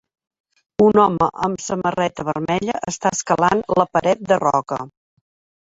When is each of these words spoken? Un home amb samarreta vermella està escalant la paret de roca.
Un 0.85 1.01
home 1.03 1.27
amb 1.47 1.61
samarreta 1.65 2.25
vermella 2.31 2.79
està 2.95 3.13
escalant 3.21 3.63
la 3.83 3.89
paret 3.95 4.27
de 4.33 4.43
roca. 4.49 4.83